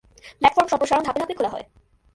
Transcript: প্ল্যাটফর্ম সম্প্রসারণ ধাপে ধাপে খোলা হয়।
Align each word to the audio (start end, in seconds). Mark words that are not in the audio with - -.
প্ল্যাটফর্ম 0.39 0.67
সম্প্রসারণ 0.67 1.03
ধাপে 1.03 1.19
ধাপে 1.21 1.35
খোলা 1.37 1.49
হয়। 1.49 1.65